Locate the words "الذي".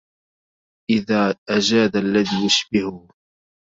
1.95-2.45